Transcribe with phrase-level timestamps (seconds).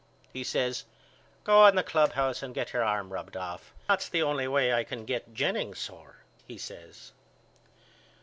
[0.33, 0.85] He says
[1.43, 3.71] Go in the clubhouse and get your arm rubbed off.
[3.87, 6.15] That's the only way I can get Jennings sore
[6.47, 7.11] he says.